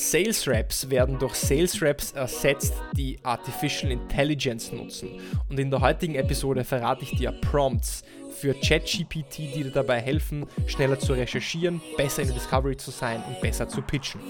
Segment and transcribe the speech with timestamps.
[0.00, 5.08] Sales Reps werden durch Sales Reps ersetzt, die Artificial Intelligence nutzen.
[5.48, 10.46] Und in der heutigen Episode verrate ich dir Prompts für ChatGPT, die dir dabei helfen,
[10.68, 14.20] schneller zu recherchieren, besser in der Discovery zu sein und besser zu pitchen.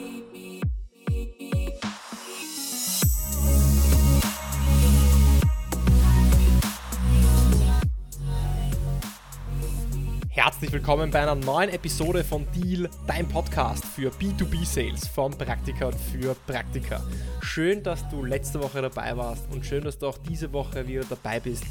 [10.59, 16.35] Herzlich willkommen bei einer neuen Episode von Deal, dein Podcast für B2B-Sales von Praktika für
[16.49, 17.01] Praktika.
[17.41, 21.05] Schön, dass du letzte Woche dabei warst und schön, dass du auch diese Woche wieder
[21.09, 21.63] dabei bist,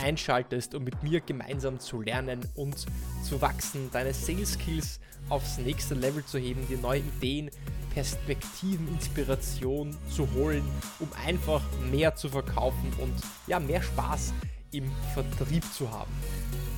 [0.00, 2.86] einschaltest, um mit mir gemeinsam zu lernen und
[3.24, 5.00] zu wachsen, deine Sales-Skills
[5.30, 7.50] aufs nächste Level zu heben, dir neue Ideen,
[7.92, 10.62] Perspektiven, Inspiration zu holen,
[11.00, 13.14] um einfach mehr zu verkaufen und
[13.48, 14.32] ja, mehr Spaß
[14.72, 16.12] im Vertrieb zu haben.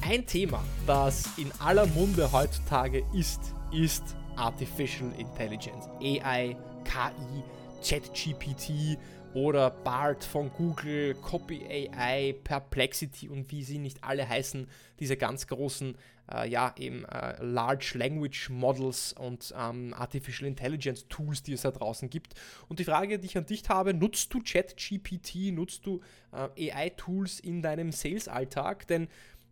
[0.02, 3.40] Ein Thema, das in aller Munde heutzutage ist,
[3.72, 7.42] ist Artificial Intelligence, AI, KI,
[7.82, 8.98] ChatGPT
[9.34, 14.66] oder BART von Google, Copy AI, Perplexity und wie sie nicht alle heißen,
[14.98, 15.96] diese ganz großen,
[16.32, 21.70] äh, ja, eben äh, Large Language Models und ähm, Artificial Intelligence Tools, die es da
[21.70, 22.34] draußen gibt.
[22.68, 26.00] Und die Frage, die ich an dich habe, nutzt du ChatGPT, nutzt du
[26.32, 28.88] äh, AI-Tools in deinem Sales-Alltag?
[28.88, 29.08] Denn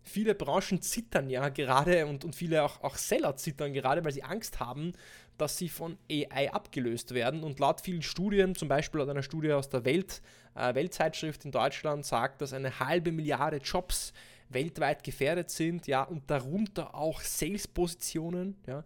[0.09, 4.23] viele Branchen zittern ja gerade und, und viele auch, auch Seller zittern gerade, weil sie
[4.23, 4.93] Angst haben,
[5.37, 7.43] dass sie von AI abgelöst werden.
[7.45, 10.21] Und laut vielen Studien, zum Beispiel laut einer Studie aus der Welt,
[10.55, 14.13] äh, Weltzeitschrift in Deutschland, sagt, dass eine halbe Milliarde Jobs
[14.51, 18.85] weltweit gefährdet sind, ja, und darunter auch Sales-Positionen, ja.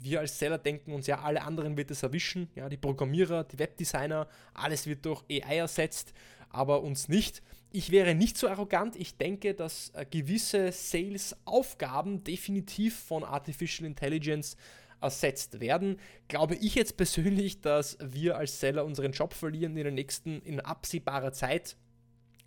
[0.00, 3.58] Wir als Seller denken uns, ja, alle anderen wird es erwischen, ja, die Programmierer, die
[3.58, 6.12] Webdesigner, alles wird durch AI ersetzt,
[6.50, 7.42] aber uns nicht.
[7.76, 8.94] Ich wäre nicht so arrogant.
[8.94, 14.56] Ich denke, dass äh, gewisse Sales-Aufgaben definitiv von Artificial Intelligence
[15.00, 15.98] ersetzt werden.
[16.28, 20.60] Glaube ich jetzt persönlich, dass wir als Seller unseren Job verlieren in der nächsten, in
[20.60, 21.76] absehbarer Zeit?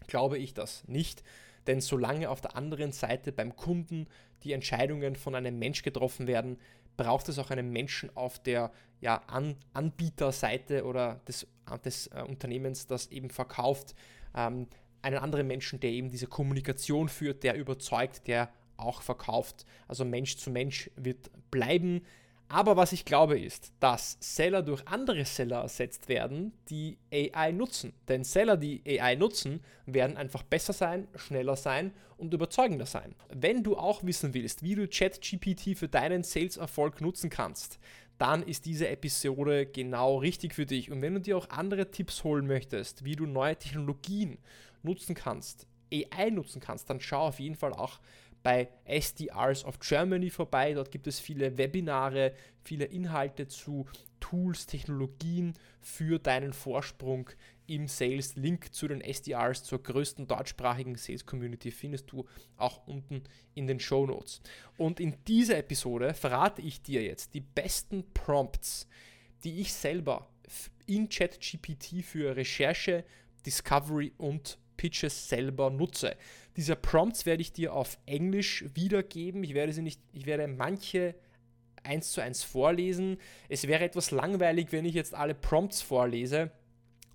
[0.07, 1.23] Glaube ich das nicht.
[1.67, 4.07] Denn solange auf der anderen Seite beim Kunden
[4.43, 6.57] die Entscheidungen von einem Mensch getroffen werden,
[6.95, 8.71] braucht es auch einen Menschen auf der
[9.01, 11.45] ja, An Anbieterseite oder des,
[11.83, 13.93] des äh, Unternehmens, das eben verkauft,
[14.33, 14.67] ähm,
[15.01, 19.65] einen anderen Menschen, der eben diese Kommunikation führt, der überzeugt, der auch verkauft.
[19.87, 22.01] Also Mensch zu Mensch wird bleiben.
[22.49, 27.91] Aber was ich glaube ist, dass Seller durch andere Seller ersetzt werden, die AI nutzen.
[28.07, 33.15] Denn Seller, die AI nutzen, werden einfach besser sein, schneller sein und überzeugender sein.
[33.33, 37.79] Wenn du auch wissen willst, wie du ChatGPT für deinen Sales-Erfolg nutzen kannst,
[38.17, 40.91] dann ist diese Episode genau richtig für dich.
[40.91, 44.37] Und wenn du dir auch andere Tipps holen möchtest, wie du neue Technologien
[44.83, 47.99] nutzen kannst, AI nutzen kannst, dann schau auf jeden Fall auch
[48.43, 50.73] bei SDRs of Germany vorbei.
[50.73, 52.33] Dort gibt es viele Webinare,
[52.63, 53.85] viele Inhalte zu
[54.19, 57.29] Tools, Technologien für deinen Vorsprung
[57.67, 58.35] im Sales.
[58.35, 63.23] Link zu den SDRs, zur größten deutschsprachigen Sales Community, findest du auch unten
[63.53, 64.41] in den Show Notes.
[64.77, 68.87] Und in dieser Episode verrate ich dir jetzt die besten Prompts,
[69.43, 70.29] die ich selber
[70.85, 73.03] in ChatGPT für Recherche,
[73.45, 76.15] Discovery und Pitches selber nutze.
[76.55, 79.43] Diese Prompts werde ich dir auf Englisch wiedergeben.
[79.43, 81.15] Ich werde sie nicht, ich werde manche
[81.83, 83.17] eins zu eins vorlesen.
[83.49, 86.51] Es wäre etwas langweilig, wenn ich jetzt alle Prompts vorlese.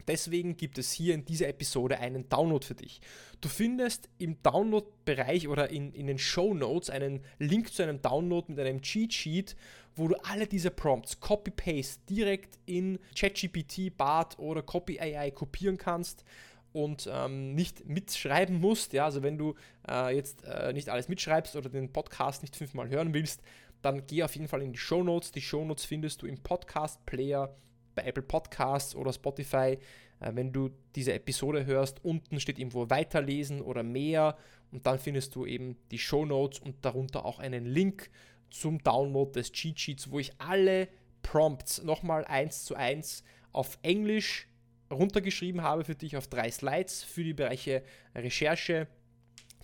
[0.08, 3.00] Deswegen gibt es hier in dieser Episode einen Download für dich.
[3.40, 8.50] Du findest im Download-Bereich oder in, in den Show Notes einen Link zu einem Download
[8.50, 9.56] mit einem Cheat Sheet,
[9.94, 16.24] wo du alle diese Prompts Copy-Paste direkt in ChatGPT, BART oder Copy AI kopieren kannst
[16.72, 19.54] und ähm, nicht mitschreiben musst, ja, also wenn du
[19.88, 23.42] äh, jetzt äh, nicht alles mitschreibst oder den Podcast nicht fünfmal hören willst,
[23.82, 25.32] dann geh auf jeden Fall in die Show Notes.
[25.32, 27.54] Die Show Notes findest du im Podcast Player
[27.94, 29.78] bei Apple Podcasts oder Spotify.
[30.20, 34.36] Äh, wenn du diese Episode hörst, unten steht irgendwo weiterlesen oder mehr
[34.70, 38.10] und dann findest du eben die Show Notes und darunter auch einen Link
[38.50, 40.88] zum Download des Cheat Sheets, wo ich alle
[41.22, 44.48] Prompts nochmal eins zu eins auf Englisch
[44.90, 47.82] runtergeschrieben habe für dich auf drei Slides für die Bereiche
[48.14, 48.88] Recherche,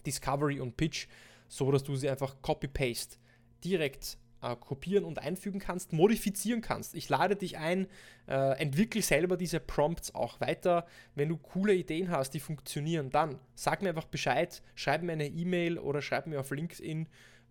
[0.07, 1.07] Discovery und Pitch,
[1.49, 3.17] so dass du sie einfach Copy-Paste
[3.65, 6.95] direkt äh, kopieren und einfügen kannst, modifizieren kannst.
[6.95, 7.87] Ich lade dich ein,
[8.27, 10.87] äh, entwickle selber diese Prompts auch weiter.
[11.15, 15.29] Wenn du coole Ideen hast, die funktionieren, dann sag mir einfach Bescheid, schreib mir eine
[15.29, 17.09] E-Mail oder schreib mir auf LinkedIn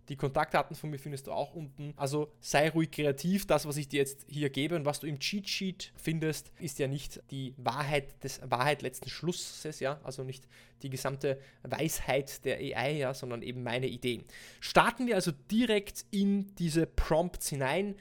[0.08, 1.92] die Kontaktdaten von mir findest du auch unten.
[1.96, 3.46] Also sei ruhig kreativ.
[3.46, 6.78] Das, was ich dir jetzt hier gebe und was du im Cheat Sheet findest, ist
[6.78, 10.46] ja nicht die Wahrheit des Wahrheit letzten Schlusses, ja, also nicht
[10.82, 14.24] die gesamte Weisheit der AI, ja, sondern eben meine Ideen.
[14.60, 17.96] Starten wir also direkt in diese Prompts hinein.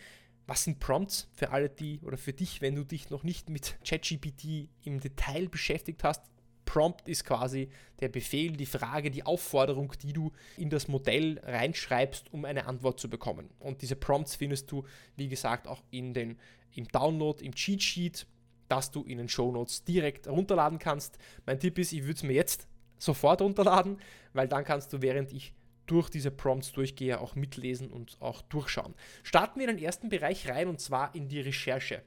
[0.46, 3.78] Was sind Prompts für alle die oder für dich, wenn du dich noch nicht mit
[3.86, 6.22] ChatGPT im Detail beschäftigt hast?
[6.68, 7.70] Prompt ist quasi
[8.02, 13.00] der Befehl, die Frage, die Aufforderung, die du in das Modell reinschreibst, um eine Antwort
[13.00, 13.50] zu bekommen.
[13.58, 14.84] Und diese Prompts findest du,
[15.16, 16.38] wie gesagt, auch in den,
[16.76, 18.28] im Download, im Cheat Sheet,
[18.68, 21.18] das du in den Show Notes direkt runterladen kannst.
[21.46, 22.68] Mein Tipp ist, ich würde es mir jetzt
[23.00, 23.98] sofort runterladen,
[24.34, 25.54] weil dann kannst du, während ich
[25.86, 28.94] durch diese Prompts durchgehe, auch mitlesen und auch durchschauen.
[29.24, 32.04] Starten wir in den ersten Bereich rein und zwar in die Recherche.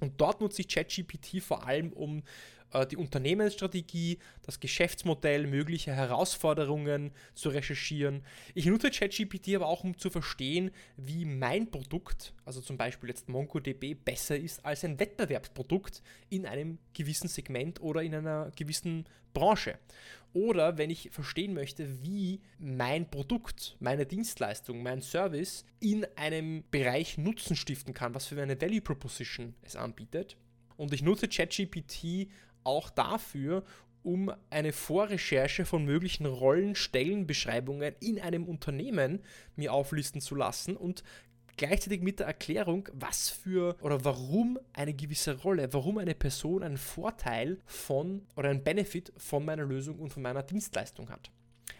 [0.00, 2.22] Und dort nutze ich ChatGPT vor allem, um
[2.90, 8.22] die Unternehmensstrategie, das Geschäftsmodell, mögliche Herausforderungen zu recherchieren.
[8.54, 13.28] Ich nutze ChatGPT aber auch, um zu verstehen, wie mein Produkt, also zum Beispiel jetzt
[13.28, 19.78] MongoDB, besser ist als ein Wettbewerbsprodukt in einem gewissen Segment oder in einer gewissen Branche.
[20.34, 27.16] Oder wenn ich verstehen möchte, wie mein Produkt, meine Dienstleistung, mein Service in einem Bereich
[27.16, 30.36] Nutzen stiften kann, was für eine Value Proposition es anbietet.
[30.76, 32.28] Und ich nutze ChatGPT
[32.68, 33.64] auch dafür,
[34.02, 39.20] um eine Vorrecherche von möglichen Rollen, Stellenbeschreibungen in einem Unternehmen
[39.56, 41.02] mir auflisten zu lassen und
[41.56, 46.78] gleichzeitig mit der Erklärung, was für oder warum eine gewisse Rolle, warum eine Person einen
[46.78, 51.30] Vorteil von oder einen Benefit von meiner Lösung und von meiner Dienstleistung hat.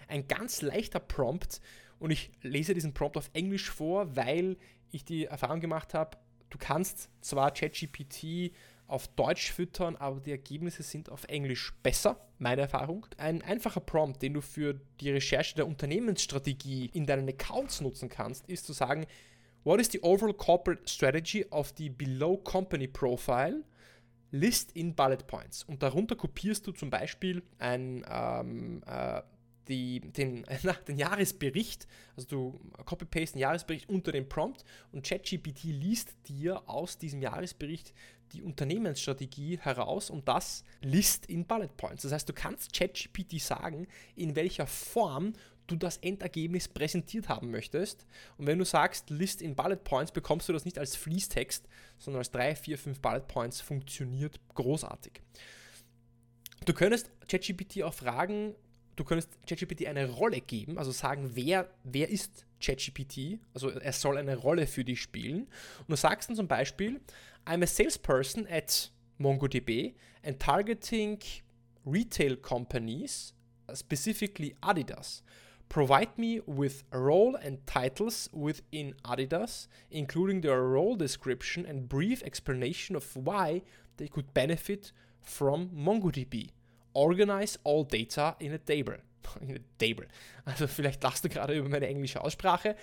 [0.09, 1.61] Ein ganz leichter Prompt
[1.99, 4.57] und ich lese diesen Prompt auf Englisch vor, weil
[4.91, 6.19] ich die Erfahrung gemacht habe,
[6.51, 8.53] du kannst zwar ChatGPT
[8.89, 13.07] auf Deutsch füttern, aber die Ergebnisse sind auf Englisch besser, meine Erfahrung.
[13.19, 18.49] Ein einfacher Prompt, den du für die Recherche der Unternehmensstrategie in deinen Accounts nutzen kannst,
[18.49, 19.07] ist zu sagen,
[19.63, 23.63] what is the overall corporate strategy of the below company profile?
[24.31, 25.65] List in Bullet Points.
[25.65, 29.23] Und darunter kopierst du zum Beispiel ein ähm, äh,
[29.69, 31.87] die, den, na, den Jahresbericht,
[32.17, 37.93] also du copy-paste den Jahresbericht unter dem Prompt und ChatGPT liest dir aus diesem Jahresbericht
[38.33, 42.03] die Unternehmensstrategie heraus und das List in Bullet Points.
[42.03, 43.87] Das heißt, du kannst ChatGPT sagen,
[44.17, 45.33] in welcher Form
[45.67, 48.07] du das Endergebnis präsentiert haben möchtest.
[48.37, 52.21] Und wenn du sagst List in Bullet Points, bekommst du das nicht als Fließtext, sondern
[52.21, 53.61] als 3, 4, 5 Bullet Points.
[53.61, 55.21] Funktioniert großartig.
[56.65, 58.55] Du könntest ChatGPT auch fragen,
[58.97, 64.19] du könntest ChatGPT eine Rolle geben, also sagen, wer, wer ist ChatGPT, also er soll
[64.19, 65.49] eine Rolle für dich spielen.
[65.81, 67.01] Und du sagst dann zum Beispiel,
[67.47, 71.19] I'm a salesperson at MongoDB and targeting
[71.85, 73.35] retail companies,
[73.75, 75.23] specifically Adidas.
[75.69, 82.97] Provide me with role and titles within Adidas, including their role description and brief explanation
[82.97, 83.63] of why
[83.99, 86.51] they could benefit from MongoDB.
[86.95, 88.97] Organize all data in a table.
[89.79, 90.09] Table.
[90.45, 92.77] Also vielleicht lachst du gerade über meine englische Aussprache.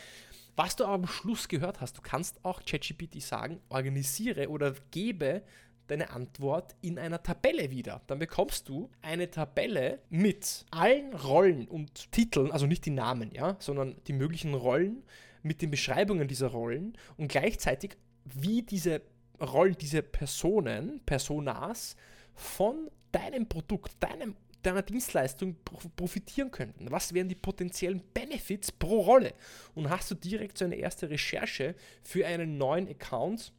[0.56, 5.42] Was du am Schluss gehört hast, du kannst auch ChatGPT sagen, organisiere oder gebe
[5.88, 8.02] deine Antwort in einer Tabelle wieder.
[8.08, 13.56] Dann bekommst du eine Tabelle mit allen Rollen und Titeln, also nicht die Namen, ja,
[13.60, 15.04] sondern die möglichen Rollen
[15.44, 19.02] mit den Beschreibungen dieser Rollen und gleichzeitig wie diese
[19.40, 21.96] Rollen, diese Personen, Personas
[22.34, 24.36] von deinem Produkt, deinem
[24.66, 25.56] deiner Dienstleistung
[25.96, 26.92] profitieren könnten.
[26.92, 29.34] Was wären die potenziellen Benefits pro Rolle?
[29.74, 33.54] Und hast du direkt so eine erste Recherche für einen neuen Account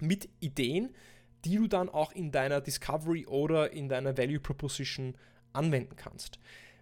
[0.00, 0.94] mit Ideen,
[1.44, 5.14] die du dann auch in deiner Discovery oder in deiner Value Proposition
[5.52, 6.38] anwenden kannst.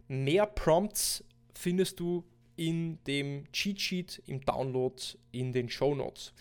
[0.08, 2.24] Mehr Prompts findest du
[2.56, 6.32] in dem Cheat Sheet, im Download, in den Show Notes.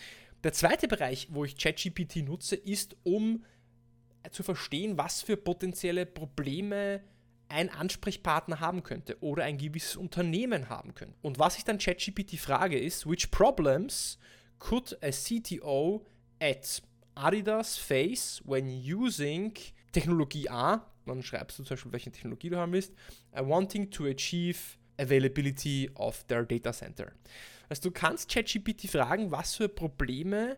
[0.44, 3.44] Der zweite Bereich, wo ich ChatGPT nutze, ist, um
[4.32, 7.02] zu verstehen, was für potenzielle Probleme
[7.50, 11.16] ein Ansprechpartner haben könnte oder ein gewisses Unternehmen haben könnte.
[11.22, 14.20] Und was ich dann ChatGPT frage ist, which problems
[14.60, 16.06] could a CTO
[16.40, 16.82] at
[17.16, 19.54] Adidas face when using
[19.92, 22.94] Technologie A, dann schreibst du zum Beispiel, welche Technologie du haben willst,
[23.32, 24.60] wanting to achieve
[24.98, 27.12] availability of their data center.
[27.70, 30.58] Also du kannst ChatGPT fragen, was für Probleme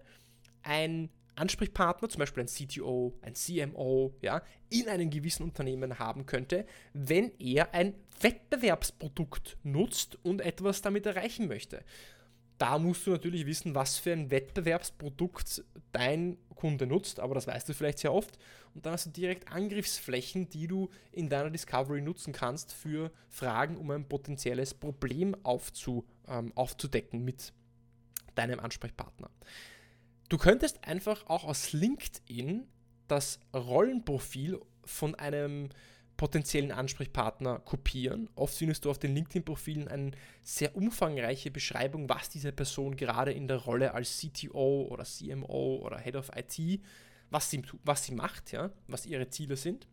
[0.63, 6.65] ein Ansprechpartner, zum Beispiel ein CTO, ein CMO, ja, in einem gewissen Unternehmen haben könnte,
[6.93, 11.83] wenn er ein Wettbewerbsprodukt nutzt und etwas damit erreichen möchte.
[12.57, 17.69] Da musst du natürlich wissen, was für ein Wettbewerbsprodukt dein Kunde nutzt, aber das weißt
[17.69, 18.37] du vielleicht sehr oft.
[18.75, 23.77] Und dann hast du direkt Angriffsflächen, die du in deiner Discovery nutzen kannst für Fragen,
[23.77, 27.53] um ein potenzielles Problem aufzu, ähm, aufzudecken mit
[28.35, 29.29] deinem Ansprechpartner.
[30.29, 32.67] Du könntest einfach auch aus LinkedIn
[33.07, 35.69] das Rollenprofil von einem
[36.17, 38.29] potenziellen Ansprechpartner kopieren.
[38.35, 40.11] Oft findest du auf den LinkedIn-Profilen eine
[40.43, 45.97] sehr umfangreiche Beschreibung, was diese Person gerade in der Rolle als CTO oder CMO oder
[45.97, 46.81] Head of IT,
[47.31, 49.87] was sie, was sie macht, ja, was ihre Ziele sind.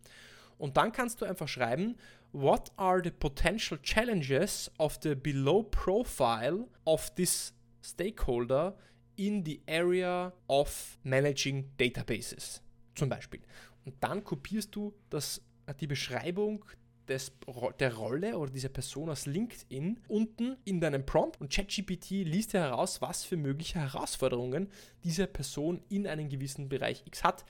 [0.58, 1.96] Und dann kannst du einfach schreiben,
[2.32, 8.76] what are the potential challenges of the below profile of this stakeholder
[9.16, 12.62] in the area of managing databases
[12.94, 13.40] zum Beispiel.
[13.84, 15.42] Und dann kopierst du das,
[15.80, 16.64] die Beschreibung
[17.08, 17.32] des,
[17.78, 22.60] der Rolle oder dieser Person aus LinkedIn unten in deinem Prompt und ChatGPT liest dir
[22.60, 24.68] heraus, was für mögliche Herausforderungen
[25.04, 27.44] diese Person in einem gewissen Bereich X hat.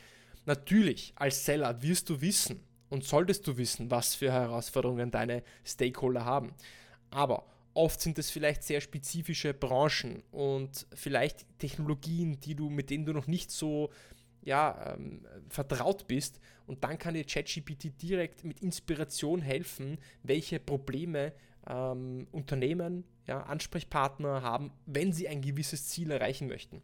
[0.45, 6.25] Natürlich, als Seller wirst du wissen und solltest du wissen, was für Herausforderungen deine Stakeholder
[6.25, 6.53] haben.
[7.11, 7.47] Aber
[7.77, 13.13] oft sind es vielleicht sehr spezifische Branchen und vielleicht Technologien, die du, mit denen du
[13.13, 13.91] noch nicht so
[14.43, 16.41] ja, ähm, vertraut bist.
[16.67, 21.33] Und dann kann dir ChatGPT direkt mit Inspiration helfen, welche Probleme
[21.69, 26.81] ähm, Unternehmen, ja, Ansprechpartner haben, wenn sie ein gewisses Ziel erreichen möchten.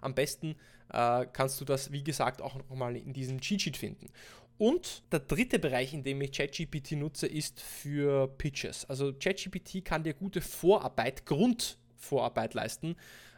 [0.00, 0.56] Am besten
[0.92, 4.08] äh, kannst du das, wie gesagt, auch nochmal in diesem Cheat Sheet finden.
[4.56, 8.84] Und der dritte Bereich, in dem ich ChatGPT nutze, ist für Pitches.
[8.84, 12.96] Also ChatGPT kann dir gute Vorarbeit, Grundvorarbeit leisten,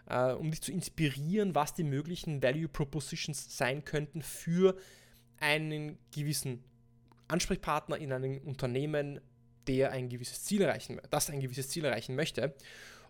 [0.08, 4.76] äh, um dich zu inspirieren, was die möglichen Value Propositions sein könnten für
[5.40, 6.62] einen gewissen
[7.28, 9.20] Ansprechpartner in einem Unternehmen,
[9.66, 12.54] der ein gewisses Ziel erreichen, das ein gewisses Ziel erreichen möchte.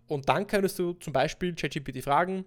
[0.06, 2.44] Und dann könntest du zum Beispiel ChatGPT fragen,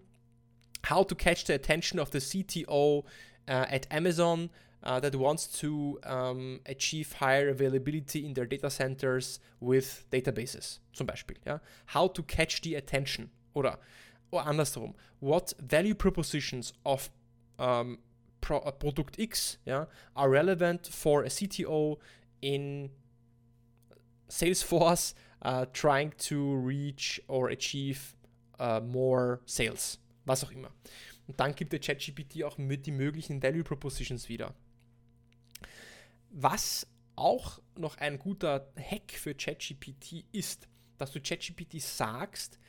[0.90, 3.04] how to catch the attention of the CTO uh,
[3.48, 4.50] at Amazon
[4.84, 11.08] uh, that wants to um, achieve higher availability in their data centers with databases, zum
[11.08, 11.38] Beispiel.
[11.46, 11.60] Ja?
[11.88, 13.78] How to catch the attention oder
[14.32, 17.10] oder andersrum, what value propositions of
[17.58, 17.98] um,
[18.42, 21.98] Pro, uh, Produkt X yeah, are relevant for a CTO
[22.42, 22.90] in
[24.30, 28.16] Salesforce uh, trying to reach or achieve
[28.60, 30.70] uh, more sales, was auch immer.
[31.28, 34.54] Und dann gibt der ChatGPT auch mit die möglichen Value Propositions wieder.
[36.30, 40.68] Was auch noch ein guter Hack für ChatGPT ist,
[40.98, 42.60] dass du ChatGPT sagst,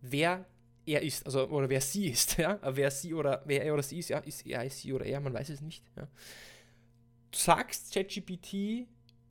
[0.00, 0.46] wer
[0.86, 3.98] er ist, also oder wer sie ist, ja, wer sie oder wer er oder sie
[3.98, 5.84] ist, ja, ist er, ist sie oder er, man weiß es nicht.
[5.96, 6.08] Ja.
[7.30, 8.88] Du sagst ChatGPT,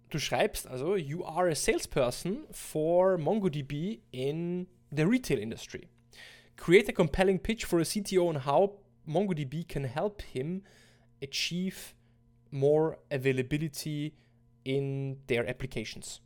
[0.10, 5.90] du schreibst also, you are a salesperson for MongoDB in the retail industry.
[6.56, 10.64] Create a compelling pitch for a CTO on how MongoDB can help him
[11.22, 11.96] achieve
[12.52, 14.14] more availability
[14.64, 16.22] in their applications.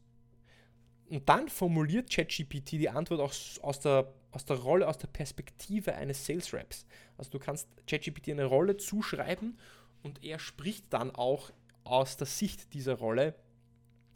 [1.10, 5.96] Und dann formuliert ChatGPT die Antwort auch aus der aus der Rolle, aus der Perspektive
[5.96, 6.86] eines Sales Reps.
[7.18, 9.58] Also du kannst ChatGPT eine Rolle zuschreiben
[10.04, 11.52] und er spricht dann auch
[11.86, 13.34] aus der Sicht dieser Rolle,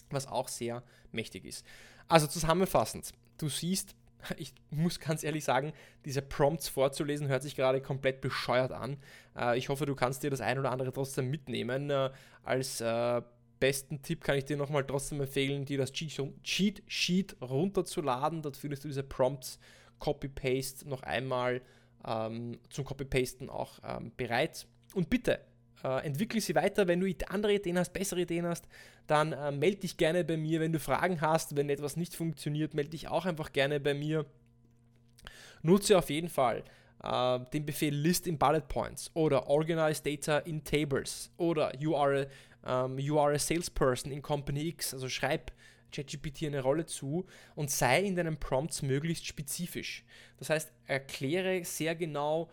[0.09, 1.65] was auch sehr mächtig ist.
[2.09, 3.95] Also zusammenfassend, du siehst,
[4.37, 5.73] ich muss ganz ehrlich sagen,
[6.05, 8.97] diese Prompts vorzulesen hört sich gerade komplett bescheuert an.
[9.37, 11.89] Äh, ich hoffe, du kannst dir das ein oder andere trotzdem mitnehmen.
[11.89, 12.11] Äh,
[12.43, 13.21] als äh,
[13.59, 18.41] besten Tipp kann ich dir nochmal trotzdem empfehlen, dir das Cheat Sheet runterzuladen.
[18.41, 19.59] Dort findest du diese Prompts
[19.99, 21.61] Copy-Paste noch einmal
[22.05, 24.65] ähm, zum Copy-Pasten auch ähm, bereit.
[24.93, 25.39] Und bitte,
[25.83, 26.87] äh, entwickle sie weiter.
[26.87, 28.67] Wenn du andere Ideen hast, bessere Ideen hast,
[29.07, 30.59] dann äh, melde dich gerne bei mir.
[30.59, 34.25] Wenn du Fragen hast, wenn etwas nicht funktioniert, melde dich auch einfach gerne bei mir.
[35.61, 36.63] Nutze auf jeden Fall
[37.03, 42.27] äh, den Befehl List in Bullet Points oder Organize Data in Tables oder you are
[42.63, 44.93] a, um, you are a salesperson in Company X.
[44.93, 45.51] Also schreib
[45.91, 50.05] ChatGPT eine Rolle zu und sei in deinen Prompts möglichst spezifisch.
[50.37, 52.49] Das heißt, erkläre sehr genau,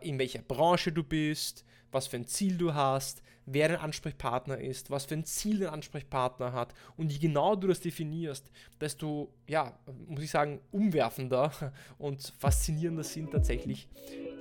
[0.00, 4.90] in welcher Branche du bist, was für ein Ziel du hast, wer dein Ansprechpartner ist,
[4.90, 6.74] was für ein Ziel dein Ansprechpartner hat.
[6.96, 8.50] Und je genauer du das definierst,
[8.80, 11.52] desto, ja, muss ich sagen, umwerfender
[11.98, 13.88] und faszinierender sind tatsächlich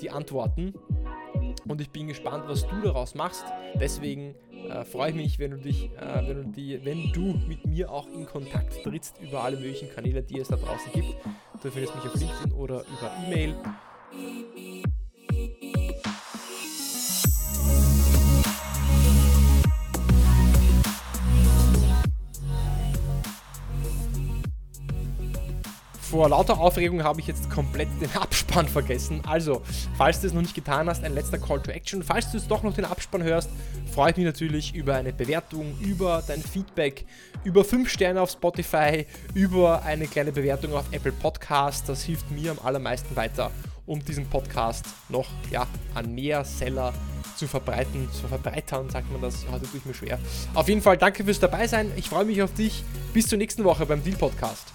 [0.01, 0.73] die Antworten.
[1.67, 3.45] Und ich bin gespannt, was du daraus machst.
[3.79, 4.35] Deswegen
[4.69, 7.91] äh, freue ich mich, wenn du dich, äh, wenn, du die, wenn du mit mir
[7.91, 11.15] auch in Kontakt trittst über alle möglichen Kanäle, die es da draußen gibt.
[11.61, 13.55] Du findest mich auf LinkedIn oder über E-Mail.
[26.09, 29.21] Vor lauter Aufregung habe ich jetzt komplett den Abspann vergessen.
[29.27, 29.61] Also,
[29.95, 32.01] falls du es noch nicht getan hast, ein letzter Call to Action.
[32.01, 33.51] Falls du jetzt doch noch den Abspann hörst,
[33.93, 37.05] freue ich mich natürlich über eine Bewertung, über dein Feedback,
[37.43, 41.87] über 5 Sterne auf Spotify, über eine kleine Bewertung auf Apple Podcast.
[41.87, 43.51] Das hilft mir am allermeisten weiter,
[43.85, 46.91] um diesen Podcast noch ja, an mehr Seller
[47.35, 49.45] zu verbreiten, zu verbreitern, sagt man das.
[49.51, 50.17] Heute tue ich mir schwer.
[50.55, 51.91] Auf jeden Fall danke fürs dabei sein.
[51.97, 52.83] Ich freue mich auf dich.
[53.13, 54.69] Bis zur nächsten Woche beim Deal Podcast.